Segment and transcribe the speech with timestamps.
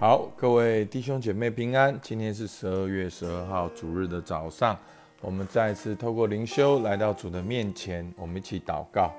[0.00, 1.94] 好，各位弟兄姐妹平安。
[2.00, 4.74] 今天是十二月十二号主日的早上，
[5.20, 9.12] 我们再次透过灵修来到主的面前，我们一起祷告。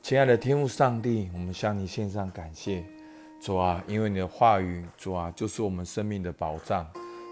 [0.00, 2.82] 亲爱的天父上帝，我们向你献上感谢，
[3.38, 6.86] 主啊，因为你的话语，主啊，就是我们生命的保障。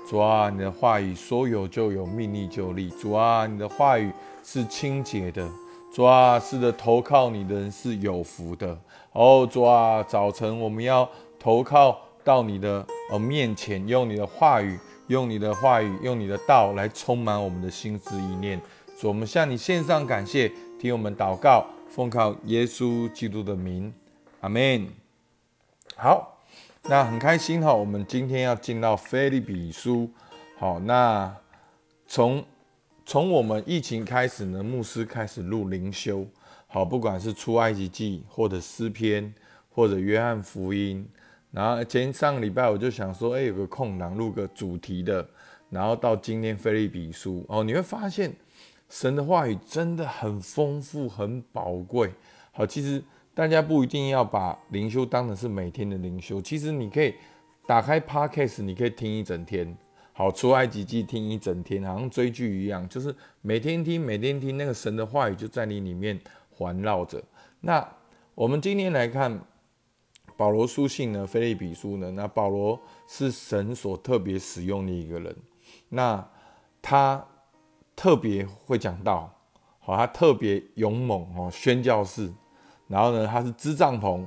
[0.07, 2.91] 主啊，你的话语说有就有，命立就立。
[2.91, 4.13] 主啊，你的话语
[4.45, 5.49] 是清洁的。
[5.91, 8.79] 主啊，是的，投靠你的人是有福的。
[9.13, 11.99] 哦，主啊，早晨我们要投靠。
[12.25, 18.61] 到你的呃面前，用你的话语，用你的话语，用你的道来充满我们的心思意念。
[18.99, 23.93] 主，我们向你献上感谢，听我们祷告，奉靠耶稣基督的名，
[24.41, 24.87] 阿门。
[25.97, 26.39] 好，
[26.85, 30.09] 那很开心哈，我们今天要进到菲利比书。
[30.59, 31.35] 好，那
[32.07, 32.45] 从
[33.05, 36.25] 从我们疫情开始呢，牧师开始录灵修。
[36.69, 39.35] 好，不管是出埃及记，或者诗篇，
[39.75, 41.07] 或者约翰福音。
[41.53, 45.25] 然后前上个礼拜我就想说，哎，有个空档录个主题的。
[45.71, 48.31] 然后到今天菲利比书哦，你会发现
[48.91, 52.13] 神的话语真的很丰富、很宝贵。
[52.53, 57.15] 好，其实大家不一定要把灵修当成是每天的灵修，其实你可以
[57.67, 59.75] 打开 Podcast，你可以听一整天。
[60.13, 67.23] 好，出埃及记听一整天，好像追剧一样，就是每天听、每天听，那个神的话语就在你里面环绕着。
[67.61, 67.83] 那
[68.35, 69.41] 我们今天来看。
[70.43, 72.77] 保罗书信呢，菲利比书呢，那保罗
[73.07, 75.37] 是神所特别使用的一个人，
[75.89, 76.29] 那
[76.83, 77.25] 他
[77.95, 79.33] 特别会讲道，
[79.79, 82.29] 好，他特别勇猛哦，宣教士，
[82.89, 84.27] 然后呢，他是支帐篷，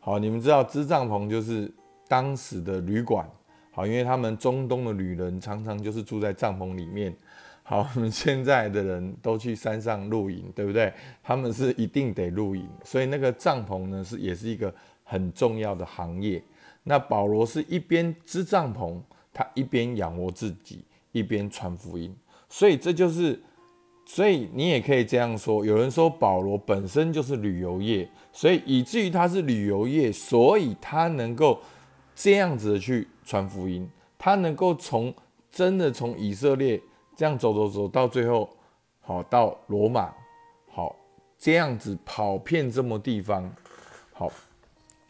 [0.00, 1.72] 好，你们知道支帐篷就是
[2.08, 3.24] 当时的旅馆，
[3.70, 7.16] 好，因为他们中东的旅人常常就是住在帐篷里面，
[7.62, 10.92] 好， 我们现在的人都去山上露营，对不对？
[11.22, 14.74] 他们是一定得露营，所以那个帐篷呢是也是一个。
[15.12, 16.42] 很重要的行业。
[16.84, 18.98] 那保罗是一边支帐篷，
[19.30, 20.82] 他一边养活自己，
[21.12, 22.16] 一边传福音。
[22.48, 23.38] 所以这就是，
[24.06, 25.64] 所以你也可以这样说。
[25.66, 31.60] 有人说保罗本身就是旅游业，所以以至于他是旅游业，所以他能够
[32.14, 33.86] 这样子的去传福音。
[34.18, 35.12] 他能够从
[35.50, 36.80] 真的从以色列
[37.14, 38.48] 这样走走走到最后，
[39.00, 40.12] 好到罗马，
[40.70, 40.96] 好
[41.38, 43.48] 这样子跑遍这么地方，
[44.12, 44.32] 好。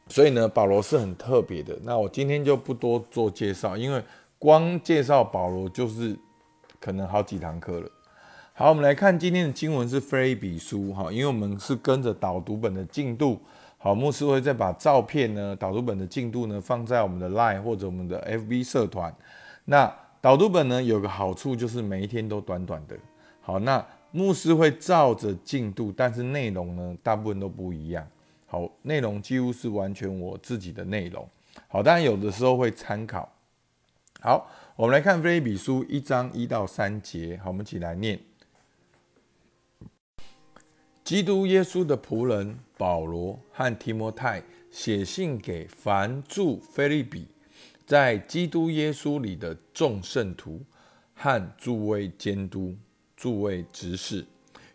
[0.08, 1.78] 所以呢，保罗是很特别的。
[1.82, 4.02] 那我今天就不多做介绍，因为
[4.38, 6.16] 光介绍保罗就是
[6.80, 7.88] 可能好几堂课了。
[8.54, 13.40] 好，我们来看今天的经文是菲利比书哈，因为我们是跟着导读本的进度。
[13.78, 19.12] 好，牧师会再把照片呢，导读本的进度呢放在我们的 Line 或者我们的 FB 社团。
[19.64, 22.96] 那导读本呢有个好处就是每一天都短短的。
[23.40, 28.06] 好，那牧师会照着进度，但是内容呢大部分都不一样。
[28.52, 31.26] 好，内容几乎是完全我自己的内容。
[31.68, 33.26] 好，当然有的时候会参考。
[34.20, 34.46] 好，
[34.76, 37.40] 我们来看菲利比书一章一到三节。
[37.42, 38.20] 好，我们一起来念：
[41.02, 47.26] 基督耶稣的仆人保罗和提摩太写信给凡住菲利比，
[47.86, 50.60] 在基督耶稣里的众圣徒
[51.14, 52.76] 和诸位监督、
[53.16, 54.26] 诸位执事，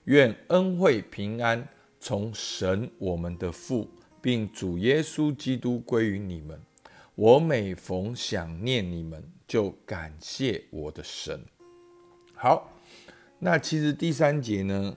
[0.05, 1.67] 愿恩惠平安。
[1.99, 3.89] 从神我们的父，
[4.21, 6.59] 并主耶稣基督归于你们。
[7.15, 11.43] 我每逢想念你们，就感谢我的神。
[12.35, 12.71] 好，
[13.39, 14.95] 那其实第三节呢，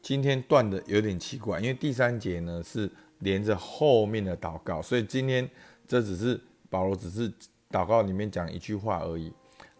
[0.00, 5.46] 今天断的有点奇怪，因为第三节呢是连着后面的祷告，所以今天
[5.86, 7.30] 这只是保罗只是
[7.70, 9.30] 祷告里面讲一句话而已。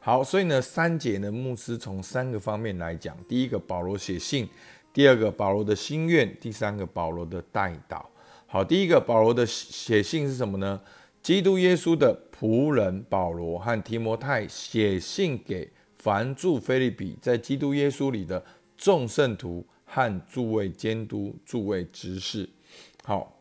[0.01, 3.17] 好，所以呢三节呢，牧师从三个方面来讲。
[3.27, 4.47] 第一个，保罗写信。
[4.95, 8.01] 第二个保罗的心愿，第三个保罗的代祷。
[8.47, 10.81] 好，第一个保罗的写信是什么呢？
[11.21, 15.69] 基督耶稣的仆人保罗和提摩太写信给
[15.99, 18.41] 凡住菲利比，在基督耶稣里的
[18.77, 22.49] 众圣徒和诸位监督、诸位执事。
[23.03, 23.37] 好，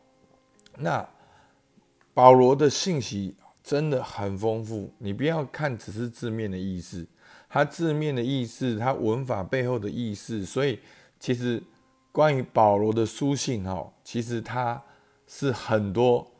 [0.78, 1.08] 那
[2.12, 7.06] 保罗的信息真的很丰富，你不要看只是字面的意思，
[7.48, 10.80] 他字面的意思，他文法背后的意思，所以。
[11.24, 11.62] 其实，
[12.12, 14.78] 关于保罗的书信，哈，其实他
[15.26, 16.30] 是很多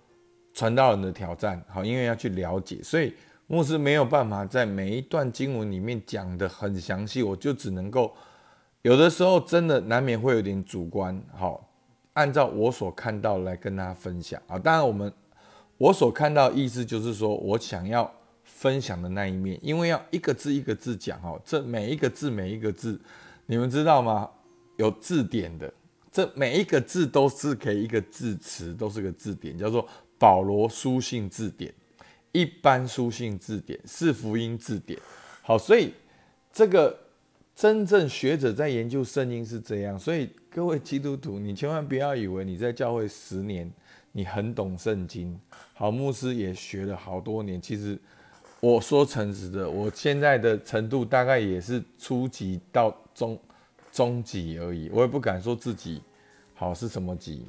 [0.53, 3.15] 传道人的挑战，好，因为要去了解，所以
[3.47, 8.15] 牧师没有办法在每一段经文里面讲的很详细，我就只能够
[8.83, 11.67] 有的时候真的难免会有点主观，好，
[12.13, 14.59] 按照我所看到来跟大家分享啊。
[14.59, 15.11] 当然，我们
[15.79, 23.01] 我所看到意思就是说我想要分享的那一面，因为要一个字一个字讲，哈，这每一个字每一个字，
[23.47, 24.29] 你们知道吗？
[24.77, 25.73] 有字典的，
[26.11, 29.87] 这每一个字都是可以一个字词，都是个字典，叫做
[30.19, 31.73] 保罗书信字典
[32.33, 34.99] 一般书信字典，是福音字典。
[35.43, 35.93] 好，所以
[36.53, 36.99] 这个
[37.55, 39.99] 真正学者在研究圣经是这样。
[39.99, 43.71] 所以各位基督徒，你千万不要以为你在教会十年，
[44.11, 45.39] 你很懂圣经。
[45.75, 47.61] 好，牧师也学了好多年。
[47.61, 47.97] 其实
[48.61, 53.39] 我说诚实的，我现在的程度大概也是初级到中
[53.95, 54.91] 中级而已。
[54.93, 56.03] 我也不敢说自己
[56.53, 57.47] 好是什么级。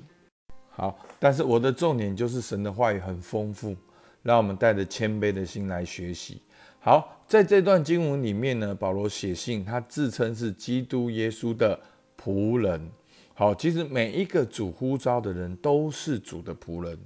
[0.70, 3.76] 好，但是我的重点就是神的话语很丰富，
[4.22, 6.42] 让我们带着谦卑的心来学习。
[6.80, 11.80] 好，在这段经文里面呢，保罗写信，他自称是基督耶稣的
[12.22, 12.92] 仆人。
[13.34, 16.98] 好，其实每一个主呼召的人都是主的仆人。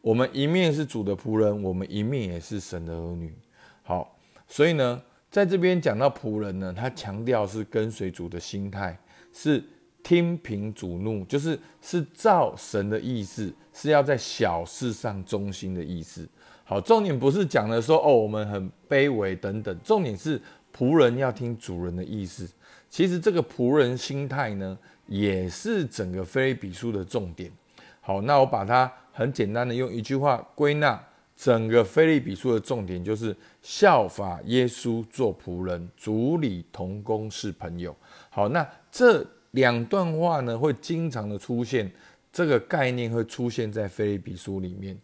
[0.00, 3.32] 我们一面是主的仆人，我们一面也是神的儿女。
[3.82, 4.16] 好，
[4.46, 8.98] 所以呢，在这边讲到仆人呢，他强调是跟随主的心态，
[9.32, 9.62] 是
[10.02, 16.26] 听凭主怒，就是是照神的意思，是要在小事上忠心的意思。
[16.64, 20.40] 好，重点不是讲的说哦，我们很卑微等等，重点是
[20.76, 22.48] 仆人要听主人的意思。
[22.88, 27.50] 其实这个仆人心态呢，也是整个菲利比书的重点。
[28.00, 30.98] 好，那我把它很简单的用一句话归纳，
[31.38, 37.96] 整个菲利比书的重点就是效法耶稣做仆人，主理同工是朋友。
[38.28, 41.88] 好，那这两段话呢，会经常的出现，
[42.32, 44.98] 这个概念会出现在菲利比书里面。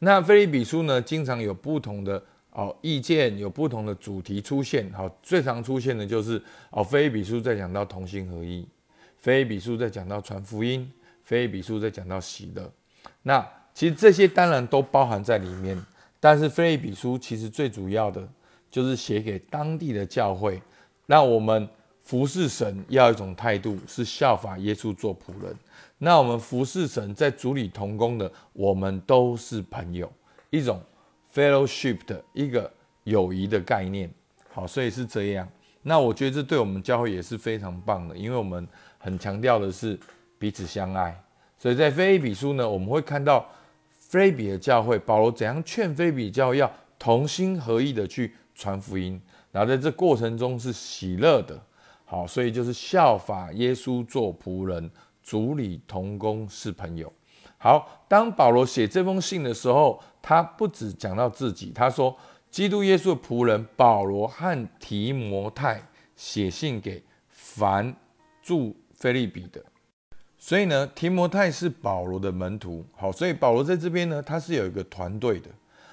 [0.00, 4.92] 那菲利比书呢，经常有不同的哦意见，有不同的主题出现。
[4.92, 8.68] 好，最常出现的就是哦，菲利比书在讲到同心合一，
[9.16, 10.92] 菲利比书在讲到传福音，
[11.24, 12.70] 菲利比书在讲到喜乐。
[13.22, 13.44] 那
[13.78, 15.80] 其实这些当然都包含在里面，
[16.18, 18.28] 但是菲利比书其实最主要的
[18.68, 20.60] 就是写给当地的教会，
[21.06, 21.68] 让我们
[22.02, 25.54] 服侍神要一种态度，是效法耶稣做仆人。
[25.98, 30.12] 那我们服侍神，在主里同工的，我们都是朋友，
[30.50, 30.82] 一种
[31.32, 32.68] fellowship 的一个
[33.04, 34.10] 友谊的概念。
[34.52, 35.48] 好，所以是这样。
[35.82, 38.66] 那我觉得这对我们教会也是非常棒的，因为我们
[38.98, 39.96] 很强调的是
[40.36, 41.16] 彼此相爱。
[41.56, 43.48] 所以在菲利比书呢，我们会看到
[44.08, 46.68] 菲比的教会，保罗怎样劝菲比教要
[46.98, 49.20] 同心合意的去传福音，
[49.52, 51.62] 然后在这过程中是喜乐的。
[52.04, 54.90] 好，所以就是效法耶稣做仆人。
[55.20, 57.12] 主理同工是朋友。
[57.58, 62.16] 好，当保罗写这封信的时候，他不止讲到自己，他说
[62.50, 67.94] ：“基督耶稣的仆人保罗和提摩太写信给凡
[68.42, 69.62] 住菲利比的。”
[70.48, 72.82] 所以呢，提摩太是保罗的门徒。
[72.96, 75.50] 好，所以保罗在这边呢，他是有一个团队的。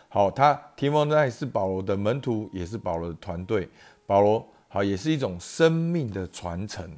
[0.07, 3.67] 好，他提摩太是保罗的门徒，也是保罗的团队。
[4.05, 6.89] 保罗好，也是一种生命的传承。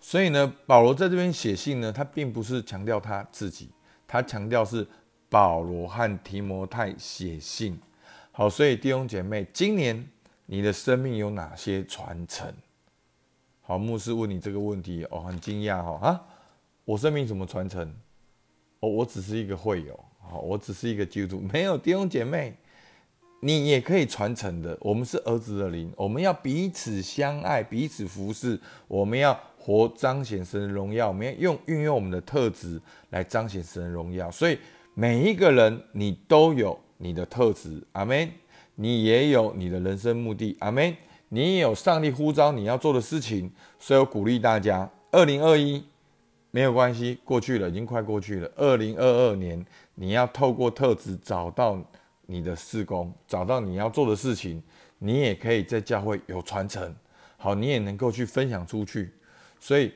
[0.00, 3.70] 所以呢，保罗在这边写信呢，他并不是强调他自己，
[4.06, 4.86] 他强调是
[5.30, 7.80] 保罗和提摩太写信。
[8.32, 10.06] 好，所以弟兄姐妹，今年
[10.44, 12.52] 你的生命有哪些传承？
[13.62, 16.20] 好，牧师问你这个问题哦，很惊讶哈啊，
[16.90, 17.88] 我生命怎么传承？
[18.80, 22.52] 哦，我只是一个会友，好，我只是一个基督徒，没有弟兄姐妹，
[23.40, 24.76] 你也可以传承的。
[24.80, 28.58] 我们是儿子的灵，我们要彼此相爱，彼此服侍，
[28.88, 29.38] 我们要。
[29.62, 34.30] 活彰显神的荣耀，我们要用运用我们的特质来彰显神的荣耀。
[34.30, 34.58] 所以
[34.94, 38.26] 每一个人，你都有你的特质，阿门。
[38.76, 40.96] 你也有你的人生目的，阿门。
[41.28, 43.52] 你也有上帝呼召你要做的事情。
[43.78, 45.84] 所以我鼓励大家，二零二一
[46.50, 48.50] 没有关系，过去了，已经快过去了。
[48.56, 49.64] 二零二二年，
[49.94, 51.80] 你要透过特质找到
[52.26, 54.62] 你的事工，找到你要做的事情，
[54.98, 56.94] 你也可以在教会有传承。
[57.36, 59.12] 好，你也能够去分享出去。
[59.60, 59.92] 所以，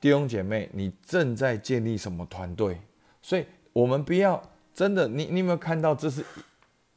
[0.00, 2.78] 弟兄姐妹，你正在建立什么团队？
[3.22, 4.40] 所以，我们不要
[4.74, 6.24] 真的，你你有没有看到这是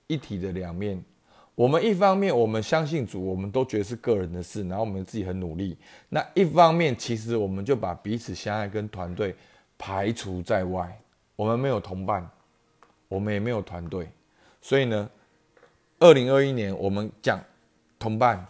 [0.08, 1.04] 一体的两面？
[1.60, 5.78] 我们一方面我们相信主，我们都觉得是个人的事，然后我们自己很努力。
[6.08, 9.36] 那一方面，其实我们就把彼此相爱跟团队
[9.78, 10.98] 排除在外。
[11.36, 12.26] 我们没有同伴，
[13.10, 14.08] 我们也没有团队。
[14.62, 15.10] 所以呢，
[16.00, 17.38] 二零二一年我们讲
[18.00, 18.48] 同伴。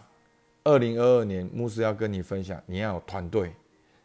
[0.62, 3.50] 二零二二年，牧师要跟你分享，你要有团队，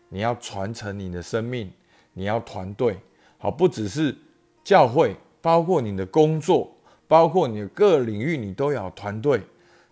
[0.09, 1.71] 你要传承你的生命，
[2.13, 2.97] 你要团队。
[3.38, 4.17] 好，不只是
[4.63, 6.75] 教会，包括你的工作，
[7.07, 9.41] 包括你的各领域，你都要团队。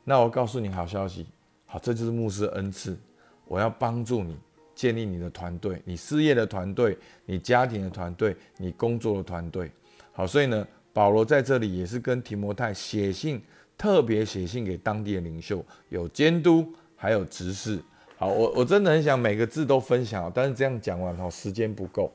[0.03, 1.25] 那我告诉你好消息，
[1.65, 2.97] 好，这就是牧师恩赐，
[3.45, 4.37] 我要帮助你
[4.75, 9.71] 建立你的团队，你事业的团队，你家庭的团队，你工作的团队。
[10.11, 13.41] 好，所以呢，保罗在这里也是跟提摩太写信。
[13.75, 17.79] 特别写信给当地的领袖，有监督，还有执事。
[18.15, 22.13] 好，我我真的很想每个字都分享，但是这样讲完后时间不够。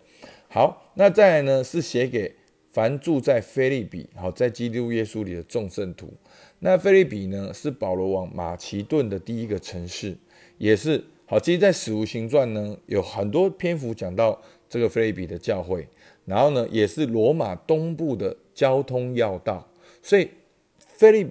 [0.49, 2.33] 好，那再来呢是写给
[2.79, 6.15] 凡住在菲利比，好，在基督耶稣里的众圣徒。
[6.61, 10.17] 那菲利比呢，是保罗往马其顿的第一个城市，
[10.59, 11.41] 也是好。
[11.41, 15.89] 其实，在使徒行传呢，有很多篇幅讲到这个菲利比的教会，
[16.25, 19.69] 然后呢，也是罗马东部的交通要道。
[20.01, 20.31] 所以，
[20.79, 21.27] 菲利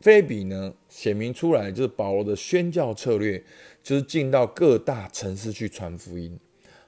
[0.00, 3.44] 菲利比呢，显明出来就是保罗的宣教策略，
[3.82, 6.40] 就是进到各大城市去传福音。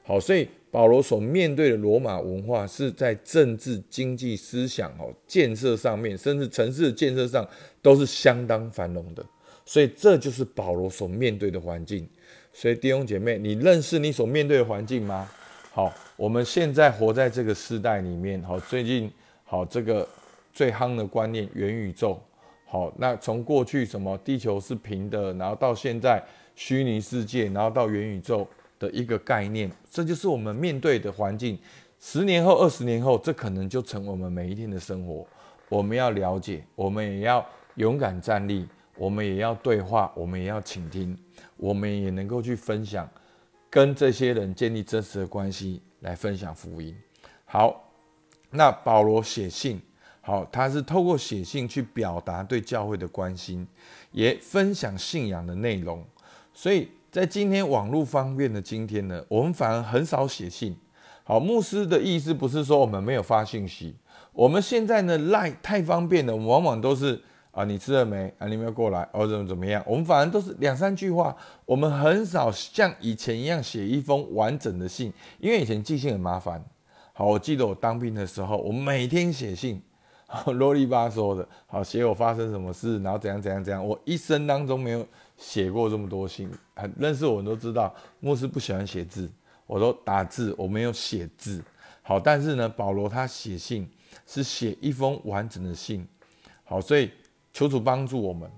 [0.03, 7.47] 好，所以保罗所面对的罗马文化是在政治、经济、思想、哦建设上面，甚至城市的建设上。
[7.81, 9.25] 都是相当繁荣的，
[9.65, 12.07] 所以这就是保罗所面对的环境。
[12.53, 15.27] 所以弟兄姐妹，你认识你所面对的环境吗？
[15.73, 18.43] 好，我们现在活在这个时代里面。
[18.43, 19.11] 好，最近
[19.45, 20.07] 好这个
[20.53, 22.21] 最夯的观念——元宇宙。
[22.67, 26.23] 好，那从过去什么地球是平的，然后到现在
[26.57, 28.47] 虚拟世界，然后到元宇宙
[28.79, 31.59] 的一个概念，这就是我们面对的环境。
[32.01, 35.27] 十年后、二十年后，这可能就成我们每一天的生活。
[35.69, 37.45] 我们要了解，我们也要。
[37.75, 38.67] 勇敢站立，
[38.97, 41.17] 我们也要对话，我们也要倾听，
[41.57, 43.09] 我们也能够去分享，
[43.71, 46.93] 跟这些人建立真实的关系，来分享福音。
[47.45, 47.89] 好，
[48.51, 49.81] 那保罗写信，
[50.23, 53.65] 好，他是透过写信去表达对教会的关心，
[54.11, 56.05] 也分享信仰的内容。
[56.53, 60.77] 所以在今天网络方便的今天呢，我们反而很少写信。
[61.25, 63.95] 好，牧师的意思不是说我们没有发信息，
[64.33, 67.21] 我们现在呢赖太方便了，我们往往都是。
[67.51, 68.33] 啊，你吃了没？
[68.39, 69.83] 啊，你没有过来，哦，怎么怎么样？
[69.85, 76.65] 我们反而都是两三句话，我们很少像以前一样写一封完整的信，因为以前寄信很麻烦。
[77.13, 79.83] 好，我记得我当兵的时候，我每天写信，
[80.53, 83.87] 啰里吧嗦的，好写我发生什么事，然后怎样怎样怎样。
[83.87, 85.07] 我一生当中没有
[85.37, 89.31] 写过这么多信，很认识我们都知道，牧师不喜欢写字，
[89.67, 91.63] 我都打字，我没有写字。
[92.03, 93.89] 好，但是呢，保罗他写信
[94.27, 96.07] 是写一封完整的信，
[96.65, 97.11] 好，所以。
[97.51, 98.49] 求主帮助我们。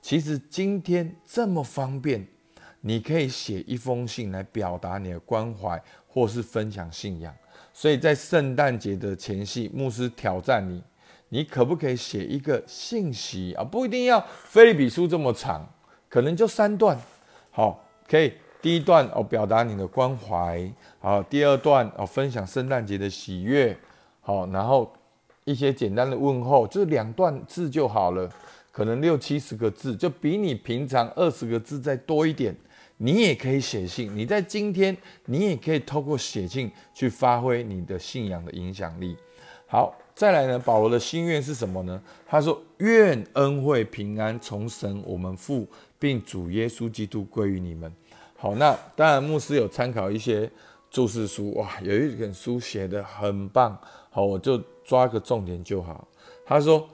[0.00, 2.24] 其实今天这么方便，
[2.82, 7.34] 你可以写一封信来表达你的关怀，或是分享信仰。
[7.72, 10.80] 所以在圣诞节的前夕，牧师挑战你：
[11.28, 13.64] 你可不可以写一个信息啊？
[13.64, 15.68] 不一定要菲利比书这么长，
[16.08, 16.98] 可能就三段。
[17.50, 20.58] 好，可以第一段哦，表达你的关怀；
[21.00, 23.76] 好，第二段哦，分享圣诞节的喜悦。
[24.20, 24.92] 好，然后
[25.44, 28.30] 一些简单的问候，就是两段字就好了。
[28.72, 32.56] 可能六七十个字，就比你平常二十个字再多一点。
[32.96, 39.16] 你也可以写信，你在今天，你也可以透过写信去发挥你的信仰的影响力。
[39.66, 42.00] 好，再来呢，保罗的心愿是什么呢？
[42.26, 45.66] 他说：“愿恩惠平安从神我们父，
[45.98, 47.92] 并主耶稣基督归于你们。”
[48.36, 50.50] 好，那当然牧师有参考一些
[50.90, 53.78] 注释书，哇，有一本书写的很棒。
[54.10, 56.06] 好，我就抓个重点就好。
[56.44, 56.88] 他说。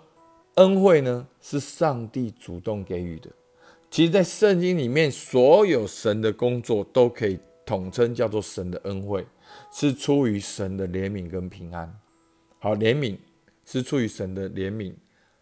[0.56, 3.30] 恩惠呢，是上帝主动给予的。
[3.88, 9.24] 其实，在圣经里面，所有神的工作都可以统称叫做神的恩惠，
[9.72, 11.99] 是出于神的怜悯跟平安。
[12.60, 13.16] 好，怜悯
[13.64, 14.94] 是出于神的怜悯。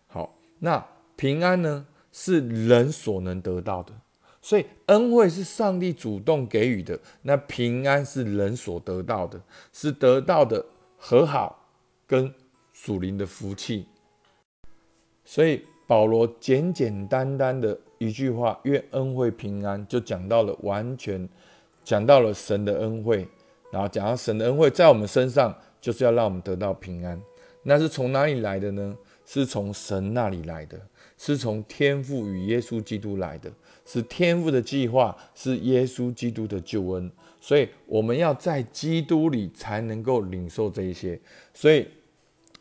[0.06, 0.82] 好，那
[1.16, 3.92] 平安呢，是人所能得到的。
[4.40, 9.38] 所以，恩惠是上帝主动给予的，那平安是人所得到的，
[9.72, 10.64] 是得到的
[10.96, 11.68] 和好
[12.06, 12.32] 跟
[12.72, 13.86] 属灵的福气。
[15.24, 21.28] 所以保罗简简单单的一句话，愿恩惠平安，就讲到了完全
[21.82, 23.26] 讲到了神的恩惠，
[23.72, 27.20] 然后讲到神的恩惠在我们身上，就是要让我们得到平安。
[27.62, 28.96] 那是从哪里来的呢？
[29.26, 30.80] 是从神那里来的，
[31.18, 33.52] 是从天父与耶稣基督来的，
[33.84, 37.12] 是天父的计划，是耶稣基督的救恩。
[37.38, 41.20] 所以我们要在基督里才能够领受这一些。
[41.52, 41.86] 所以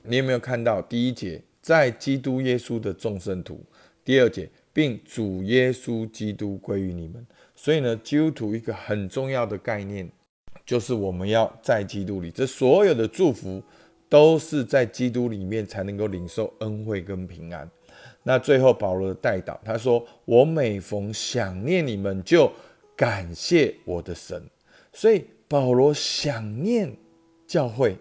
[0.03, 1.41] 你有没有看到第一节？
[1.61, 3.61] 在基督耶稣的众圣徒，
[4.03, 7.25] 第二节，并主耶稣基督归于你们。
[7.55, 10.09] 所以呢，基督徒一个很重要的概念，
[10.67, 12.29] 就是我们要在基督里。
[12.29, 13.63] 这所有的祝福
[14.07, 17.67] 都是在基督里面才能够领受恩惠跟平安。
[18.23, 22.51] 那最后保罗的代祷，他说：“我每逢想念你们，就
[22.95, 24.43] 感谢我的神。”
[24.91, 26.93] 所以保罗想念
[27.47, 27.95] 教会。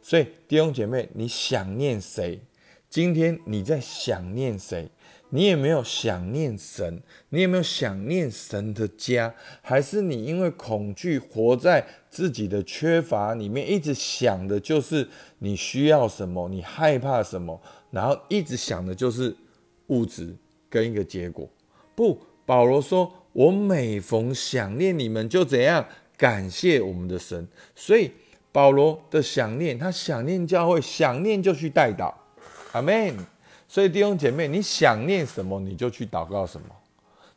[0.00, 2.40] 所以弟兄姐妹，你想念谁？
[2.88, 4.88] 今天你在想念谁？
[5.28, 7.02] 你有没有想念神？
[7.30, 9.34] 你有没有想念神的家？
[9.60, 11.84] 还是你因为恐惧活在
[12.16, 15.06] 自己的缺乏里面，一直想的就是
[15.40, 19.36] 你需要什么，你害怕什么，然后一直想的就是
[19.88, 20.34] 物质
[20.70, 21.46] 跟一个结果？
[21.94, 25.84] 不，保罗说：“我每逢想念你们，就怎样
[26.16, 27.46] 感谢我们的神。”
[27.76, 28.10] 所以。
[28.52, 32.10] 保罗的想念，他想念教会，想念就去代祷，
[32.72, 33.14] 阿门。
[33.68, 36.68] 所以弟兄姐妹，你想念什么，你就去祷告什么。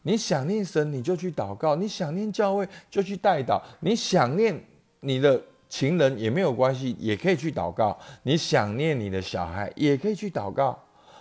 [0.03, 4.57] 你想念神，你就去祷告；你想念教会，就去代祷；你想念
[5.01, 10.77] 你的情人也没有关系，也可以去祷告；你想念你的小孩，也可以去祷告。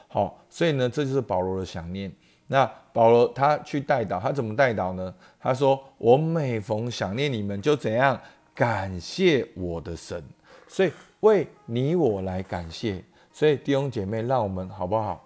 [0.09, 2.11] 好，所以呢，这就是保罗的想念。
[2.47, 5.15] 那保罗他去代祷，他怎么代祷呢？
[5.39, 8.19] 他说：“我每逢想念你们，就怎样
[8.55, 10.23] 感谢我的神。”
[10.67, 13.05] 所以为你我来感谢。
[13.33, 15.23] 所以弟兄姐妹，让我们好不好？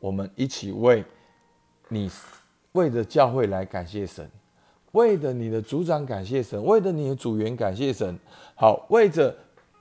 [0.00, 1.04] 我们一起为
[1.88, 2.10] 你。
[2.72, 4.28] 为着教会来感谢神，
[4.94, 8.18] 为着你的组长感谢神，为着你的组员感谢神。
[8.56, 9.36] 好，为着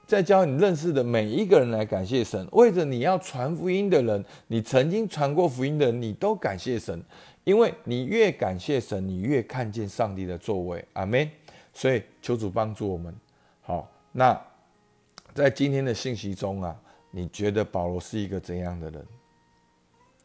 [0.05, 7.01] 在教你认识的每一个人来感谢神，为着你要传福音的人，你曾经传过福音的人，你都感谢神，
[7.43, 10.83] 因为你越感谢神，你越看见上帝的作为。
[10.93, 11.29] 阿门。
[11.75, 13.11] 所以求主帮助我们。
[13.61, 14.39] 好，那
[15.33, 16.75] 在今天的信息中啊，
[17.09, 19.03] 你觉得保罗是一个怎样的人？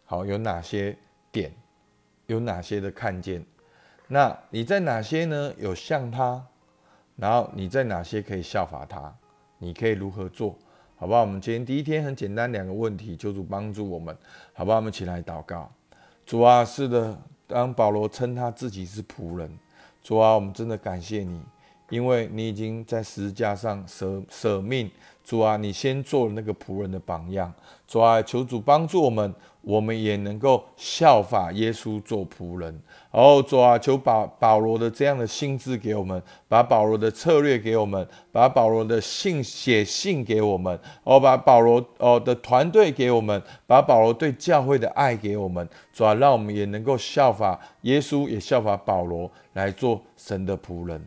[0.05, 0.97] 好，有哪些
[1.33, 1.51] 点？
[2.27, 3.43] 有哪些的看见？
[4.09, 5.53] 那你在哪些呢？
[5.59, 6.43] 有像他，
[7.17, 9.15] 然后你在哪些可以效法他？
[9.59, 10.57] 你可以如何做？
[10.97, 11.21] 好不好？
[11.21, 14.17] 我们今天第一天很简单，两个问题，求主帮助我们，
[14.53, 14.79] 好不好？
[14.79, 15.71] 我们起来祷告。
[16.25, 19.59] 主啊，是的，当保罗称他自己是仆人，
[20.03, 21.41] 主啊，我们真的感谢你，
[21.89, 24.91] 因为你已经在十字架上舍舍命。
[25.25, 27.53] 主啊，你先做了那个仆人的榜样。
[27.87, 32.81] 主啊，求主帮助我们，我们也能够效法耶稣做仆人。
[33.13, 45.69] 然后主啊，求把保罗的这样的心智给我们，把保罗的策略给我们，把保罗的信写信给我们，哦，把保罗哦的团队给我们，把保罗对教会的爱给我们。
[45.93, 51.07] 主啊，让我们也能够效法耶稣，也效法保罗来做神的仆人。